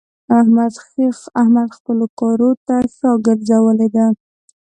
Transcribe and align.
احمد 1.41 1.69
خپلو 1.77 2.05
کارو 2.19 2.51
ته 2.67 2.75
شا 2.95 3.11
ګرځولې 3.25 3.87
ده. 3.95 4.05